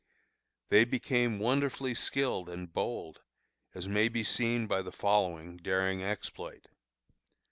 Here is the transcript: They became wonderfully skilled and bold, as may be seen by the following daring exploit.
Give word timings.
They 0.69 0.83
became 0.83 1.37
wonderfully 1.37 1.93
skilled 1.93 2.49
and 2.49 2.73
bold, 2.73 3.21
as 3.75 3.87
may 3.87 4.07
be 4.09 4.23
seen 4.23 4.65
by 4.65 4.81
the 4.81 4.91
following 4.91 5.57
daring 5.57 6.01
exploit. 6.03 6.65